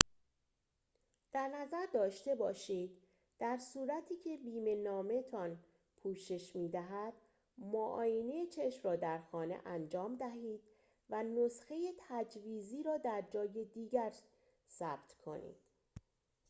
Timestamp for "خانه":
9.21-9.61